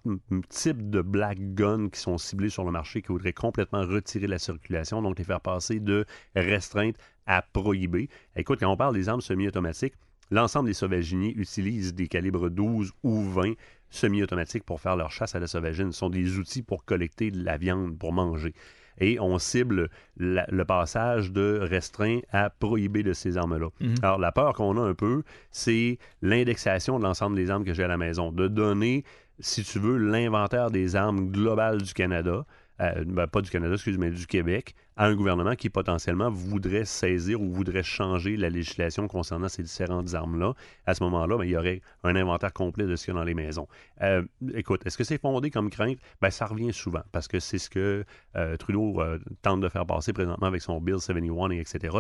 [0.50, 4.40] types de black guns qui sont ciblés sur le marché, qui voudraient complètement retirer la
[4.40, 6.06] circulation, donc les faire passer de
[6.36, 8.10] restreinte à prohibé.
[8.36, 9.94] Écoute, quand on parle des armes semi-automatiques,
[10.30, 13.54] L'ensemble des sauvaginiers utilisent des calibres 12 ou 20
[13.90, 15.94] semi-automatiques pour faire leur chasse à la sauvagine.
[15.94, 18.54] Ce sont des outils pour collecter de la viande, pour manger.
[19.00, 23.70] Et on cible la- le passage de restreint à prohibé de ces armes-là.
[23.80, 23.96] Mhm.
[24.02, 27.84] Alors, la peur qu'on a un peu, c'est l'indexation de l'ensemble des armes que j'ai
[27.84, 28.32] à la maison.
[28.32, 29.04] De donner,
[29.40, 32.46] si tu veux, l'inventaire des armes globales du Canada,
[32.82, 37.40] euh, ben, pas du Canada, excuse-moi, du Québec, à un gouvernement qui potentiellement voudrait saisir
[37.42, 40.54] ou voudrait changer la législation concernant ces différentes armes-là.
[40.86, 43.20] À ce moment-là, ben, il y aurait un inventaire complet de ce qu'il y a
[43.20, 43.68] dans les maisons.
[44.02, 44.24] Euh,
[44.56, 46.00] écoute, est-ce que c'est fondé comme crainte?
[46.20, 48.04] Ben, ça revient souvent parce que c'est ce que
[48.36, 51.96] euh, Trudeau euh, tente de faire passer présentement avec son Bill 71 et etc.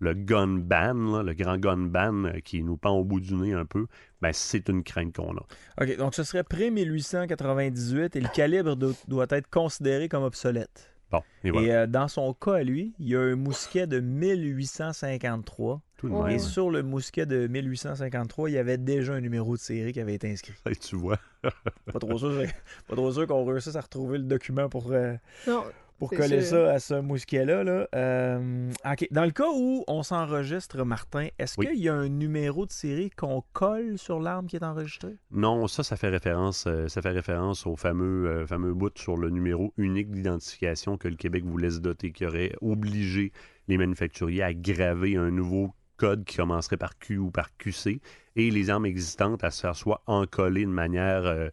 [0.00, 3.64] Le, gun ban, le grand gun ban qui nous pend au bout du nez un
[3.64, 3.86] peu,
[4.20, 5.82] ben, c'est une crainte qu'on a.
[5.82, 10.90] OK, donc ce serait pré-1898 et le calibre do- doit être considéré comme obsolète.
[11.10, 11.66] Bon, et voilà.
[11.66, 15.80] Et euh, dans son cas, à lui, il y a un mousquet de 1853.
[15.96, 16.28] Tout de même.
[16.28, 20.00] Et sur le mousquet de 1853, il y avait déjà un numéro de série qui
[20.00, 20.54] avait été inscrit.
[20.70, 21.18] Et tu vois.
[21.42, 22.42] Pas trop sûr,
[22.86, 25.14] pas trop sûr qu'on réussisse à retrouver le document pour, euh,
[25.46, 25.64] Non,
[26.00, 26.66] pour coller sûr.
[26.66, 27.62] ça à ce mousquet-là.
[27.62, 27.88] là.
[27.94, 29.06] Euh, OK.
[29.12, 31.66] Dans le cas où on s'enregistre, Martin, est-ce Oui.
[31.68, 35.14] qu'il y a un numéro de série qu'on colle sur l'arme qui est enregistrée?
[35.30, 39.16] Non, ça, ça fait référence, euh, ça fait référence au fameux, euh, fameux bout sur
[39.16, 43.32] le numéro unique d'identification que le Québec voulait se doter, qui aurait obligé
[43.68, 48.00] les manufacturiers à graver un nouveau code qui commencerait par Q ou par QC,
[48.34, 51.50] et les armes existantes à se faire soit encoller de manière euh,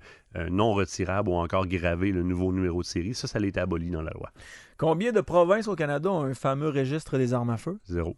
[0.50, 3.14] non retirable ou encore graver le nouveau numéro de série.
[3.14, 4.32] Ça, ça a été aboli dans la loi.
[4.78, 7.80] Combien de provinces au Canada ont un fameux registre des armes à feu?
[7.86, 8.16] Zéro.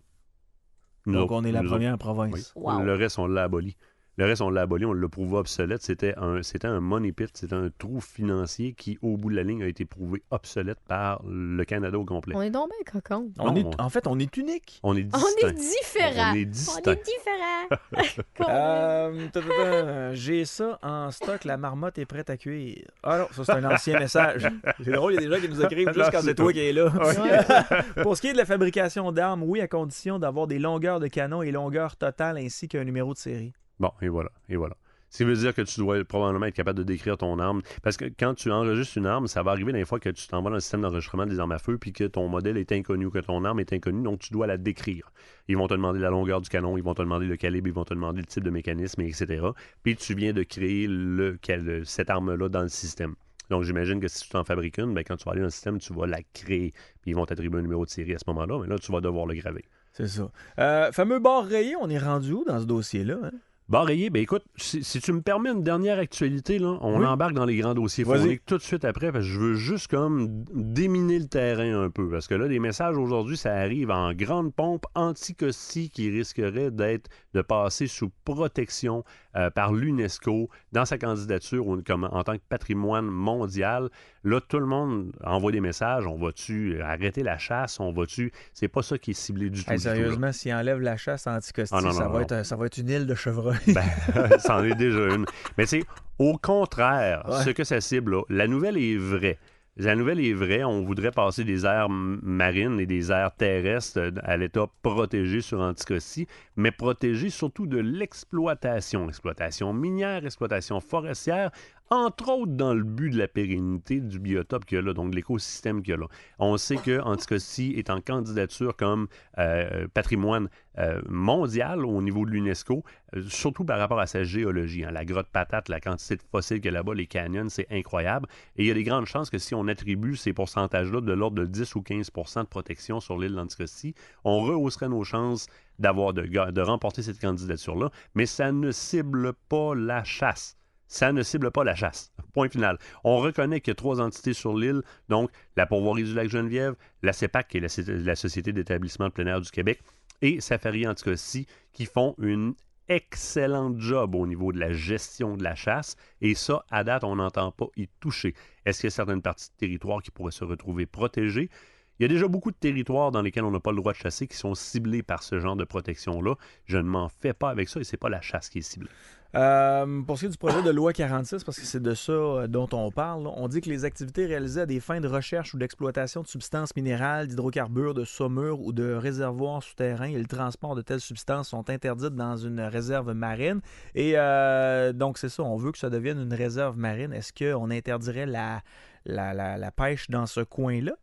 [1.05, 1.97] Nous Donc, on est la première Oui.
[1.97, 2.51] province.
[2.55, 2.81] Wow.
[2.83, 3.77] Le reste, on l'a aboli.
[4.19, 5.81] Le reste, on l'a aboli, on l'a prouvé obsolète.
[5.81, 9.43] C'était un, c'était un money pit, c'était un trou financier qui, au bout de la
[9.43, 12.35] ligne, a été prouvé obsolète par le Canada au complet.
[12.35, 13.31] on est donc bien cocon.
[13.39, 14.81] On Non, est, on- en fait, on est unique.
[14.83, 15.47] On est On distinct.
[15.47, 16.31] est différents.
[16.31, 16.91] On est On distinct.
[16.91, 18.19] est.
[18.49, 22.83] Euh, ta, J'ai ça en stock, la marmotte est prête à cuire.
[23.03, 24.47] Ah non, ça c'est un ancien message.
[24.83, 26.53] C'est drôle, il y a des gens qui nous écrivent juste quand c'est toi toi.
[26.53, 26.87] qui es là.
[26.87, 28.03] Ouais.
[28.03, 31.07] Pour ce qui est de la fabrication d'armes, oui, à condition d'avoir des longueurs de
[31.07, 33.53] canon et longueur totale ainsi qu'un numéro de série.
[33.79, 34.75] Bon, et voilà, et voilà.
[35.11, 37.61] Ce qui veut dire que tu dois probablement être capable de décrire ton arme.
[37.81, 40.51] Parce que quand tu enregistres une arme, ça va arriver des fois que tu t'envoies
[40.51, 43.17] dans le système d'enregistrement des armes à feu puis que ton modèle est inconnu, que
[43.17, 45.11] ton arme est inconnue, donc tu dois la décrire.
[45.47, 47.73] Ils vont te demander la longueur du canon, ils vont te demander le calibre, ils
[47.73, 49.47] vont te demander le type de mécanisme, etc.
[49.81, 51.39] Puis tu viens de créer le,
[51.85, 53.15] cette arme-là dans le système.
[53.49, 55.51] Donc j'imagine que si tu t'en fabriques une, ben, quand tu vas aller dans le
[55.51, 56.71] système, tu vas la créer.
[57.01, 59.01] Puis ils vont t'attribuer un numéro de série à ce moment-là, mais là, tu vas
[59.01, 59.65] devoir le graver.
[59.91, 60.29] C'est ça.
[60.59, 63.17] Euh, fameux bord rayé, on est rendu où dans ce dossier-là?
[63.23, 63.31] hein?
[63.69, 67.05] Bon, Rayé, ben écoute, si, si tu me permets une dernière actualité, là, on Oui.
[67.05, 68.21] embarque dans les grands dossiers Vas-y.
[68.21, 71.91] phoniques tout de suite après, parce que je veux juste comme déminer le terrain un
[71.91, 72.09] peu.
[72.09, 77.09] Parce que là, les messages aujourd'hui, ça arrive en grande pompe anti-Costi qui risquerait d'être
[77.35, 79.03] de passer sous protection
[79.35, 83.89] euh, par l'UNESCO dans sa candidature au- comme, en tant que patrimoine mondial.
[84.23, 86.07] Là, tout le monde envoie des messages.
[86.07, 87.79] On va-tu arrêter la chasse?
[87.79, 88.31] On va-tu...
[88.53, 89.71] C'est pas ça qui est ciblé du tout.
[89.71, 92.21] Hey, sérieusement, s'il enlève la chasse anticosti, Ah, non, ça, non, va.
[92.23, 93.58] Être, ça va être une île de chevreuil.
[93.73, 93.83] Ben,
[94.39, 95.25] c'en est déjà une.
[95.57, 95.83] Mais sais,
[96.17, 97.43] au contraire, Ouais.
[97.43, 99.37] ce que ça cible, là, la nouvelle est vraie.
[99.77, 100.65] La nouvelle est vraie.
[100.65, 105.61] On voudrait passer des aires marines et des aires terrestres euh, à l'état protégé sur
[105.61, 109.07] Anticosti, mais protégé surtout de l'exploitation.
[109.07, 111.51] Exploitation minière, exploitation forestière,
[111.89, 115.11] entre autres dans le but de la pérennité du biotope qu'il y a là, donc
[115.11, 116.07] de l'écosystème qu'il y a là.
[116.37, 122.31] On sait que Anticosti est en candidature comme euh, patrimoine euh, mondial au niveau de
[122.31, 122.83] l'UNESCO,
[123.15, 124.85] euh, surtout par rapport à sa géologie.
[124.85, 124.91] hein.
[124.91, 128.27] La grotte patate, la quantité de fossiles qu'il y a là-bas, les canyons, c'est incroyable.
[128.55, 131.41] Et il y a des grandes chances que si on attribue ces pourcentages-là de l'ordre
[131.41, 135.47] de 10 ou 15% de protection sur l'île d'Anticosti, on rehausserait nos chances
[135.79, 136.21] d'avoir de,
[136.51, 140.58] de remporter cette candidature-là, mais ça ne cible pas la chasse.
[140.89, 142.11] Ça ne cible pas la chasse.
[142.33, 142.79] Point final.
[143.03, 146.75] On reconnaît qu'il y a trois entités sur l'île, donc la Pourvoirie du lac Geneviève,
[147.03, 149.81] la CEPAC, qui est la, Société d'établissement plein air du Québec,
[150.23, 152.55] et Safari Anticosti, qui font une
[152.87, 155.95] excellente job au niveau de la gestion de la chasse.
[156.21, 158.33] Et ça, à date, on n'entend pas y toucher.
[158.65, 161.51] Est-ce qu'il y a certaines parties de territoire qui pourraient se retrouver protégées?
[161.99, 163.97] Il y a déjà beaucoup de territoires dans lesquels on n'a pas le droit de
[163.97, 166.35] chasser qui sont ciblés par ce genre de protection-là.
[166.65, 168.89] Je ne m'en fais pas avec ça et c'est pas la chasse qui est ciblée.
[169.35, 172.11] Euh, pour ce qui est du projet de loi 46, parce que c'est de ça
[172.11, 175.53] euh, dont on parle, on dit que les activités réalisées à des fins de recherche
[175.53, 180.75] ou d'exploitation de substances minérales, d'hydrocarbures, de saumures ou de réservoirs souterrains et le transport
[180.75, 183.61] de telles substances sont interdites dans une réserve marine.
[183.93, 187.13] Et euh, donc, c'est ça, on veut que ça devienne une réserve marine.
[187.13, 190.93] Est-ce qu'on interdirait la pêche dans ce coin-là?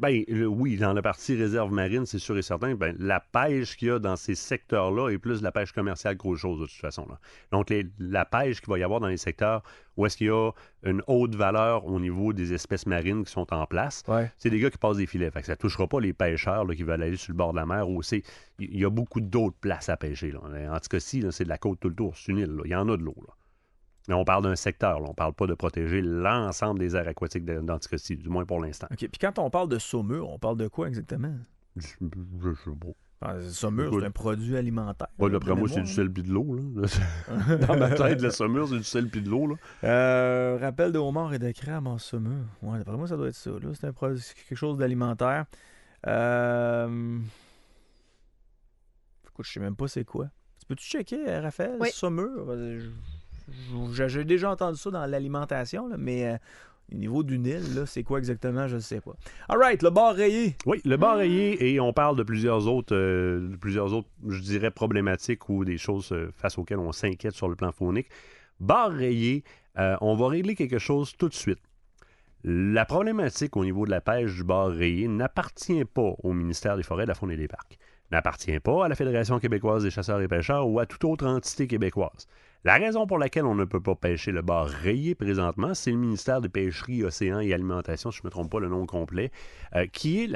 [0.00, 3.76] Ben le- oui, dans la partie réserve marine, c'est sûr et certain, ben, la pêche
[3.76, 6.64] qu'il y a dans ces secteurs-là est plus de la pêche commerciale qu'autre chose de
[6.66, 7.06] toute façon.
[7.08, 7.18] Là.
[7.52, 9.62] Donc les- la pêche qu'il va y avoir dans les secteurs
[9.96, 10.50] où est-ce qu'il y a
[10.84, 14.32] une haute valeur au niveau des espèces marines qui sont en place, Ouais.
[14.38, 15.30] c'est des gars qui passent des filets.
[15.30, 17.52] Fait que ça ne touchera pas les pêcheurs là, qui veulent aller sur le bord
[17.52, 17.86] de la mer.
[17.88, 18.22] Où c'est-
[18.58, 20.30] il y a beaucoup d'autres places à pêcher.
[20.30, 20.40] Là.
[20.74, 22.16] En tout cas, si, c'est de la côte tout le tour.
[22.16, 22.56] C'est une île.
[22.56, 22.62] là.
[22.64, 23.16] Il y en a de l'eau.
[23.26, 23.34] là.
[24.08, 25.06] Mais on parle d'un secteur, là.
[25.06, 28.60] on ne parle pas de protéger l'ensemble des aires aquatiques de- d'Anticosti, du moins pour
[28.60, 28.88] l'instant.
[28.90, 28.98] OK.
[28.98, 31.34] Puis quand on parle de saumure, on parle de quoi exactement?
[31.76, 31.86] Je-
[32.42, 32.88] je sais pas.
[33.22, 35.08] Ah, saumure, c'est un produit alimentaire.
[35.18, 35.94] Ouais, D'après moi, c'est du là.
[35.94, 36.54] sel puis de l'eau.
[36.56, 36.86] là.
[37.66, 39.46] Dans ma tête, la saumure, c'est du sel puis de l'eau.
[39.46, 39.56] là.
[39.84, 42.46] Euh, rappel de homard et de crabe en saumure.
[42.62, 43.50] Ouais, d'après moi, ça doit être ça.
[43.50, 43.68] là.
[43.74, 45.44] C'est un produit- c'est quelque chose d'alimentaire.
[46.06, 47.18] Euh...
[49.28, 50.30] Écoute, je sais même pas c'est quoi.
[50.58, 51.76] Tu peux-tu checker, euh, Raphaël?
[51.78, 51.90] Oui.
[51.92, 52.46] Saumure?
[52.56, 52.90] Je- je-
[53.94, 56.36] J'ai déjà entendu ça dans l'alimentation, mais euh,
[56.92, 58.66] au niveau du Nil, là, c'est quoi exactement?
[58.66, 59.12] Je ne sais pas.
[59.48, 60.56] All right, le bar rayé.
[60.66, 64.40] Oui, le bar rayé, et on parle de plusieurs autres, euh, de plusieurs autres, je
[64.40, 68.08] dirais, problématiques ou des choses euh, face auxquelles on s'inquiète sur le plan phonique.
[68.58, 69.44] Bar rayé,
[69.78, 71.60] euh, on va régler quelque chose tout de suite.
[72.42, 76.82] La problématique au niveau de la pêche du bar rayé n'appartient pas au ministère des
[76.82, 77.78] Forêts, de la Faune et des Parcs.
[78.10, 81.68] N'appartient pas à la Fédération québécoise des chasseurs et pêcheurs ou à toute autre entité
[81.68, 82.26] québécoise.
[82.62, 85.96] La raison pour laquelle on ne peut pas pêcher le bar rayé présentement, c'est le
[85.96, 89.32] ministère des Pêcheries, Océans et Alimentation, si je ne me trompe pas le nom complet,
[89.76, 90.26] euh, qui est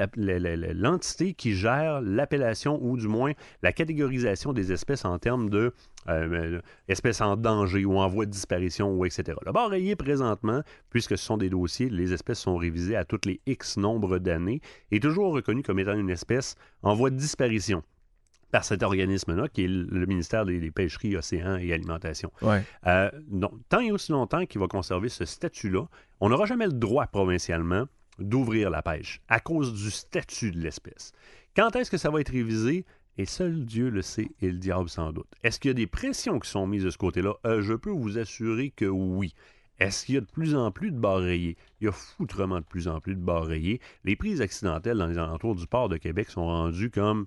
[0.73, 5.71] l'entité qui gère l'appellation ou du moins la catégorisation des espèces en termes de
[6.09, 9.37] euh, espèces en danger ou en voie de disparition ou etc.
[9.45, 13.27] Le bar rayé présentement, puisque ce sont des dossiers, les espèces sont révisées à toutes
[13.27, 14.61] les X nombre d'années,
[14.91, 17.83] est toujours reconnu comme étant une espèce en voie de disparition
[18.51, 22.31] par cet organisme-là, qui est le ministère des, des Pêcheries, Océans et Alimentation.
[22.41, 22.63] Ouais.
[22.87, 25.87] Euh, donc, tant et aussi longtemps qu'il va conserver ce statut-là,
[26.19, 27.85] on n'aura jamais le droit provincialement
[28.19, 31.11] d'ouvrir la pêche à cause du statut de l'espèce.
[31.55, 32.85] Quand est-ce que ça va être révisé?
[33.17, 35.27] Et seul Dieu le sait et le diable sans doute.
[35.41, 37.33] Est-ce qu'il y a des pressions qui sont mises de ce côté-là?
[37.45, 39.33] Euh, je peux vous assurer que oui.
[39.79, 41.55] Est-ce qu'il y a de plus en plus de barres rayées?
[41.79, 43.79] Il y a foutrement de plus en plus de barres rayées.
[44.03, 47.25] Les prises accidentelles dans les alentours du port de Québec sont rendues comme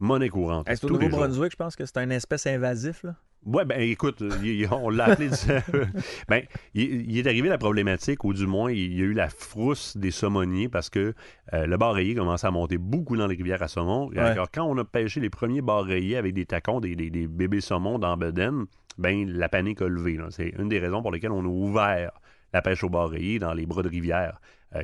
[0.00, 0.68] monnaie courante.
[0.68, 0.90] Est-ce au.
[0.90, 3.14] Nouveau-Brunswick, je pense que c'est une espèce invasif, là?
[3.44, 5.28] Ouais, ben écoute, euh, il- on l'a appelé.
[6.28, 6.42] ben,
[6.74, 9.96] il, il est arrivé la problématique, ou du moins, il y a eu la frousse
[9.96, 11.14] des saumoniers parce que
[11.54, 14.08] euh, le bar rayé commençait à monter beaucoup dans les rivières à saumon.
[14.08, 14.18] Ouais.
[14.18, 17.28] Alors, quand on a pêché les premiers bars rayés avec des tacons, des, des- des
[17.28, 18.64] bébés saumons dans Beden,
[18.98, 20.18] ben la panique a levé.
[20.30, 22.10] C'est une des raisons pour lesquelles on a ouvert
[22.52, 24.40] la pêche au bar rayé dans les bras de rivière,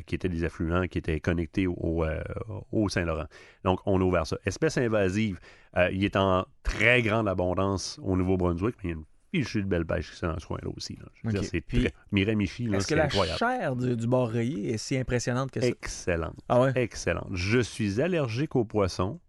[0.06, 2.22] qui étaient des affluents qui étaient connectés au, euh,
[2.70, 3.26] au Saint-Laurent.
[3.64, 4.36] Donc, on a ouvert ça.
[4.46, 5.38] Espèce invasive,
[5.76, 9.04] euh, il est en très grande abondance au Nouveau-Brunswick, mais il y a une
[9.44, 10.96] fichue de belle pêche qui dans ce coin-là aussi.
[10.96, 11.06] là.
[11.14, 11.40] Je veux Ok.
[11.40, 11.92] dire, c'est très...
[12.12, 13.38] Miramichi, là, Est-ce que la incroyable.
[13.38, 15.66] chair du, du bar rayé est si impressionnante que ça?
[15.66, 16.38] Excellente.
[16.48, 16.72] Ah ouais?
[16.76, 17.28] Excellente.
[17.32, 19.20] Je suis allergique aux poissons.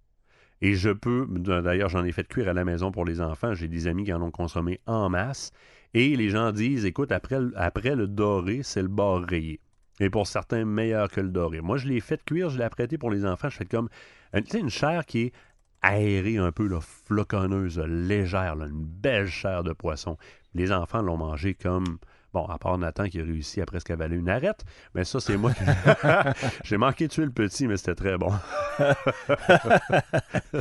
[0.61, 3.53] Et je peux, d'ailleurs, j'en ai fait cuire à la maison pour les enfants.
[3.53, 5.51] J'ai des amis qui en ont consommé en masse.
[5.93, 9.59] Et les gens disent, écoute, après, le- après le doré, c'est le bar rayé.
[9.99, 11.61] Et pour certains, meilleur que le doré.
[11.61, 13.49] Moi, je l'ai fait cuire, je l'ai apprêté pour les enfants.
[13.49, 13.89] Je fais comme,
[14.35, 15.33] euh, tu sais, une chair qui est
[15.81, 20.17] aérée un peu, là, floconneuse, légère, une belle chair de poisson.
[20.53, 21.97] Les enfants l'ont mangé comme,
[22.33, 24.63] bon, à part Nathan qui a réussi à presque avaler une arête,
[24.95, 25.63] mais ça, c'est moi qui...
[26.63, 28.31] J'ai manqué de tuer le petit, mais c'était très bon.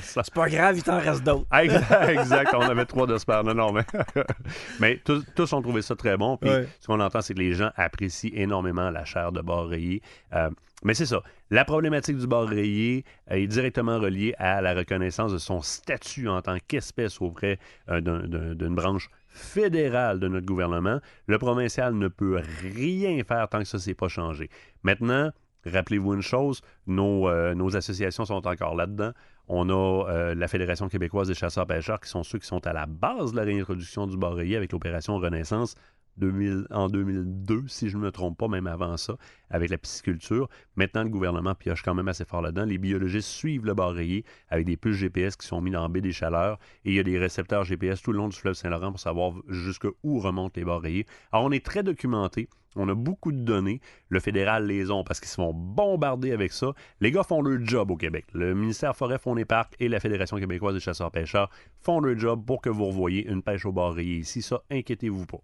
[0.00, 1.46] Ça- C'est pas grave, il t'en reste d'autres.
[1.58, 2.54] Exact, exact.
[2.54, 3.44] On avait trois de spare.
[3.44, 3.84] Non, non, mais,
[4.80, 6.36] mais tous, tous ont trouvé ça très bon.
[6.36, 6.68] Puis Ouais.
[6.80, 10.02] ce qu'on entend, c'est que les gens apprécient énormément la chair de bar rayé.
[10.34, 10.50] Euh,
[10.84, 11.22] mais c'est ça.
[11.50, 16.28] La problématique du bar rayé euh, est directement reliée à la reconnaissance de son statut
[16.28, 17.58] en tant qu'espèce auprès
[17.88, 21.00] euh, d'un- d'un- d'une branche fédérale de notre gouvernement.
[21.26, 24.50] Le provincial ne peut rien faire tant que ça s'est pas changé.
[24.82, 25.30] Maintenant,
[25.64, 29.12] rappelez-vous une chose, nos, euh, associations sont encore là-dedans.
[29.48, 32.86] On a euh, la Fédération québécoise des chasseurs-pêcheurs qui sont ceux qui sont à la
[32.86, 35.74] base de la réintroduction du bar rayé avec l'opération Renaissance
[36.18, 39.16] 2000 en 2002, si je ne me trompe pas, même avant ça,
[39.50, 40.48] avec la pisciculture.
[40.76, 42.64] Maintenant, le gouvernement pioche quand même assez fort là-dedans.
[42.64, 45.88] Les biologistes suivent le bar rayé avec des puces GPS qui sont mis dans la
[45.88, 48.54] baie des Chaleurs et il y a des récepteurs GPS tout le long du fleuve
[48.54, 51.06] Saint-Laurent pour savoir jusqu'où remontent les rayés.
[51.32, 52.48] Alors, on est très documenté.
[52.74, 53.80] On a beaucoup de données.
[54.08, 56.72] Le fédéral les ont parce qu'ils se font bombarder avec ça.
[57.00, 58.26] Les gars font leur job au Québec.
[58.32, 62.44] Le ministère Forêt, Fonds et Parcs et la Fédération québécoise des chasseurs-pêcheurs font leur job
[62.46, 64.40] pour que vous revoyez une pêche au bar rayé ici.
[64.40, 65.40] Ça, inquiétez-vous pas.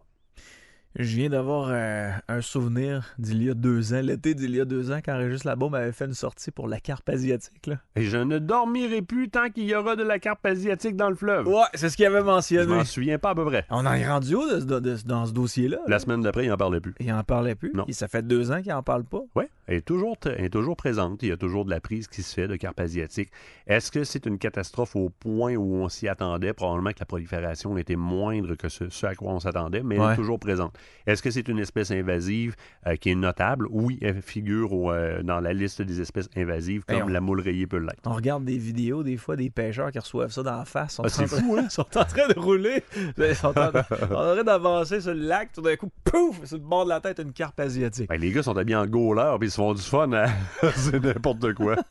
[0.96, 4.64] Je viens d'avoir euh, un souvenir d'il y a deux ans, l'été d'il y a
[4.64, 7.66] deux ans, quand Régis Labo m'avait fait une sortie pour la carpe asiatique.
[7.68, 7.76] Là.
[7.94, 11.14] Et je ne dormirai plus tant qu'il y aura de la carpe asiatique dans le
[11.14, 11.46] fleuve.
[11.46, 12.66] Ouais, c'est ce qu'il avait Je mentionné.
[12.66, 13.64] m'en souviens pas à peu près.
[13.70, 15.76] On en est rendu où de ce- de- de- dans ce dossier-là?
[15.76, 15.82] là?
[15.86, 16.94] La semaine d'après, il n'en parlait plus.
[16.98, 17.70] Il en parlait plus?
[17.74, 17.84] Non.
[17.86, 19.20] Et ça fait deux ans qu'il en parle pas?
[19.36, 21.22] Oui, elle est, toujours, elle est toujours présente.
[21.22, 23.28] Il y a toujours de la prise qui se fait de carpe asiatique.
[23.66, 26.54] Est-ce que c'est une catastrophe au point où on s'y attendait?
[26.54, 30.12] Probablement que la prolifération était moindre que ce, ce à quoi on s'attendait, mais elle
[30.12, 30.74] est toujours présente.
[31.06, 33.66] Est-ce que c'est une espèce invasive euh, qui est notable?
[33.70, 37.40] Oui, elle figure au, euh, dans la liste des espèces invasives, comme on- la moule
[37.40, 38.00] rayée peut l'être.
[38.06, 40.94] On regarde des vidéos, des fois, des pêcheurs qui reçoivent ça dans la face.
[40.94, 41.68] Sont Ah, c'est fou, hein?
[41.70, 42.82] sont en train de rouler.
[43.18, 45.52] Ils sont en, train d'avancer sur le lac.
[45.52, 46.42] Tout d'un coup, pouf!
[46.46, 48.08] Sur le bord de la tête, une carpe asiatique.
[48.08, 50.26] Ben, les gars sont habillés en gauleur puis se font du fun.
[50.76, 51.76] c'est n'importe quoi.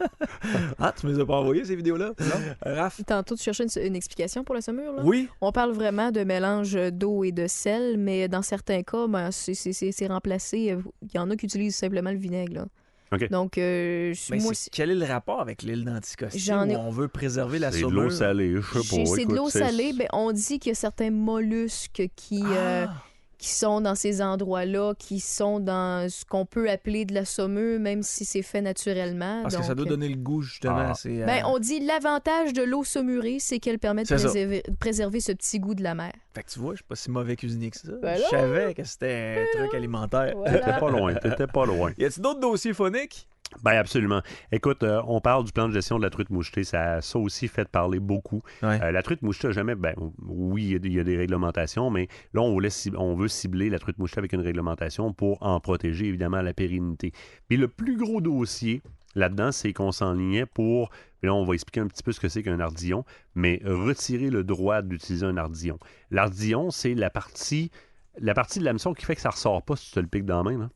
[0.79, 2.11] Ah, tu me les as pas envoyés, ces vidéos-là?
[2.19, 2.73] Non.
[2.75, 3.01] Raph?
[3.05, 5.01] Tantôt, tu cherchais une, une explication pour le saumure, là?
[5.03, 5.27] Oui?
[5.41, 9.53] On parle vraiment de mélange d'eau et de sel, mais dans certains cas, ben, c'est-
[9.55, 10.77] c'est c'est- c'est remplacé.
[11.01, 12.53] Il y en a qui utilisent simplement le vinaigre.
[12.53, 12.65] là.
[13.13, 13.29] OK.
[13.29, 16.79] Donc, euh, Mais moi, c'est- quel est le rapport avec l'île d'Anticosti J'en ai- où
[16.79, 18.03] on veut préserver la C'est de saumure?
[18.03, 19.05] l'eau salée, je sais pas.
[19.15, 19.93] c'est de l'eau salée.
[19.93, 22.93] Ben, on dit qu'il y a certains mollusques qui, euh, Ah!
[23.37, 27.79] Qui sont dans ces endroits-là, qui sont dans ce qu'on peut appeler de la saumure,
[27.79, 29.41] même si c'est fait naturellement.
[29.43, 30.75] Parce que ça doit donner le goût, justement.
[30.89, 30.93] Ah.
[31.05, 35.19] euh, Ben, on dit l'avantage de l'eau saumurée, c'est qu'elle permet de préserver, de préserver
[35.19, 36.11] ce petit goût de la mer.
[36.33, 37.91] Fait que tu vois, je suis pas si mauvais cuisinier que ça.
[38.01, 40.33] Ben je savais que c'était un truc alimentaire.
[40.35, 40.59] Voilà.
[40.59, 41.91] T'étais pas loin, t'étais pas loin.
[41.97, 43.27] Y a-t-il d'autres dossiers phoniques?
[43.63, 44.21] Ben absolument.
[44.51, 46.63] Écoute, euh, on parle du plan de gestion de la truite mouchetée.
[46.63, 48.43] Ça, ça aussi fait parler beaucoup.
[48.61, 48.79] Ouais.
[48.83, 49.73] Euh, la truite mouchetée, jamais.
[49.75, 52.69] Ben, oui, il y a des- il y, a des réglementations, mais là, on, voulait
[52.97, 57.13] on veut cibler la truite mouchetée avec une réglementation pour en protéger, évidemment, la pérennité.
[57.47, 58.81] Puis le plus gros dossier
[59.15, 60.89] là-dedans, c'est qu'on s'enlignait pour.
[61.23, 64.43] Là, on va expliquer un petit peu ce que c'est qu'un ardillon, mais retirer le
[64.43, 65.79] droit d'utiliser un ardillon.
[66.11, 67.71] L'ardillon, c'est la partie.
[68.19, 70.25] La partie de l'hameçon qui fait que ça ressort pas si tu te le piques
[70.25, 70.57] dans la main.
[70.59, 70.69] Là.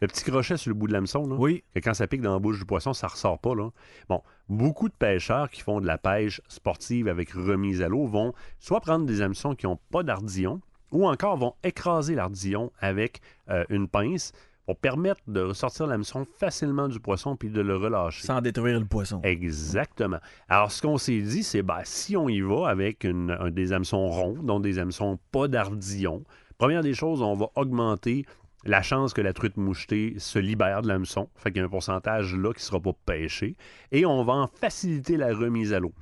[0.00, 1.62] Le petit crochet sur le bout de l'hameçon, là, Oui.
[1.74, 3.54] que quand ça pique dans la bouche du poisson, ça ressort pas.
[3.54, 3.68] Là.
[4.08, 8.32] Bon, beaucoup de pêcheurs qui font de la pêche sportive avec remise à l'eau vont
[8.58, 10.60] soit prendre des hameçons qui n'ont pas d'ardillon,
[10.90, 14.32] ou encore vont écraser l'ardillon avec euh, une pince
[14.64, 18.26] pour permettre de ressortir l'hameçon facilement du poisson puis de le relâcher.
[18.26, 19.20] Sans détruire le poisson.
[19.22, 20.18] Exactement.
[20.48, 23.72] Alors, ce qu'on s'est dit, c'est ben, si on y va avec une- un- des
[23.74, 26.24] hameçons ronds, donc des hameçons pas d'ardillon,
[26.56, 28.24] première des choses, on va augmenter
[28.64, 31.28] la chance que la truite mouchetée se libère de l'hameçon.
[31.36, 33.56] Fait qu'il y a un pourcentage là qui ne sera pas pêché.
[33.92, 35.92] Et on va en faciliter la remise à l'eau.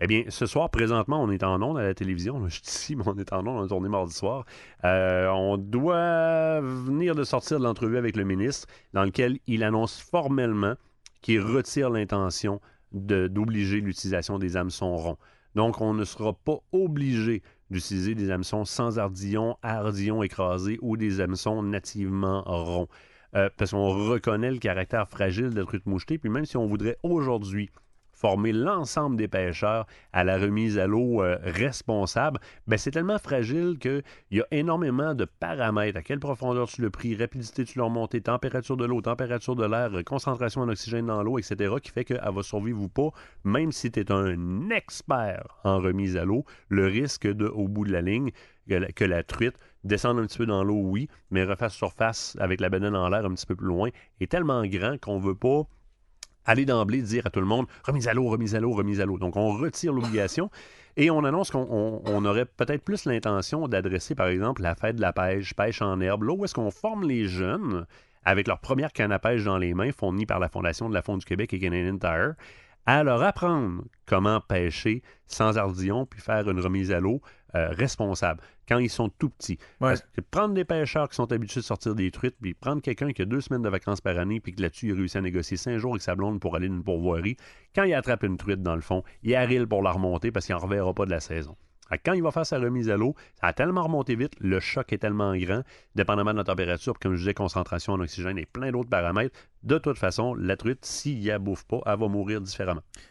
[0.00, 2.48] Eh bien, ce soir, présentement, on est en ondes à la télévision.
[2.48, 4.44] Je suis mais on est en ondes, on a tourné mardi soir.
[4.84, 10.00] Euh, on doit venir de sortir de l'entrevue avec le ministre, dans lequel il annonce
[10.00, 10.74] formellement
[11.20, 12.60] qu'il retire l'intention
[12.92, 15.18] d'obliger l'utilisation des hameçons ronds.
[15.54, 21.20] Donc, on ne sera pas obligé d'utiliser des hameçons sans ardillon, ardillon écrasé ou des
[21.20, 22.88] hameçons nativement ronds.
[23.34, 26.18] Euh, parce qu'on reconnaît le caractère fragile de la truite mouchetée.
[26.18, 27.70] Puis même si on voudrait aujourd'hui
[28.24, 33.76] former l'ensemble des pêcheurs à la remise à l'eau euh, responsable, ben c'est tellement fragile
[33.78, 35.98] qu'il y a énormément de paramètres.
[35.98, 39.66] À quelle profondeur tu le pris, rapidité tu l'as remonté, température de l'eau, température de
[39.66, 43.10] l'air, concentration en oxygène dans l'eau, etc., qui fait qu'elle va survivre ou pas,
[43.44, 47.84] même si tu es un expert en remise à l'eau, le risque de, au bout
[47.84, 48.30] de la ligne,
[48.96, 52.70] que la, truite descende un petit peu dans l'eau, oui, mais refasse surface avec la
[52.70, 55.64] banane en l'air un petit peu plus loin, est tellement grand qu'on veut pas
[56.44, 59.06] aller d'emblée dire à tout le monde remise à l'eau, remise à l'eau, remise à
[59.06, 59.18] l'eau.
[59.18, 60.50] Donc, on retire l'obligation
[60.96, 64.96] et on annonce qu'on on- on aurait peut-être plus l'intention d'adresser, par exemple, la fête
[64.96, 67.86] de la pêche, pêche en herbe, là où est-ce qu'on forme les jeunes
[68.24, 71.02] avec leur première canne à pêche dans les mains, fournie par la Fondation de la
[71.02, 72.34] Fonde du Québec et Canadian Tire,
[72.86, 77.20] à leur apprendre comment pêcher sans ardillon puis faire une remise à l'eau
[77.54, 79.58] euh, responsable quand ils sont tout petits.
[79.80, 79.90] Ouais.
[79.90, 83.12] Parce que prendre des pêcheurs qui sont habitués de sortir des truites, puis prendre quelqu'un
[83.12, 85.56] qui a deux semaines de vacances par année, puis que là-dessus, il réussit à négocier
[85.56, 87.36] cinq jours avec sa blonde pour aller d'une pourvoirie,
[87.74, 90.54] quand il attrape une truite dans le fond, il arrile pour la remonter parce qu'il
[90.54, 91.56] n'en reverra pas de la saison.
[92.04, 94.92] Quand il va faire sa remise à l'eau, ça a tellement remonté vite, le choc
[94.92, 95.62] est tellement grand,
[95.94, 99.38] dépendamment de la température, comme je disais, concentration en oxygène et plein d'autres paramètres.
[99.62, 102.82] De toute façon, la truite, s'il ne bouffe pas, elle va mourir différemment.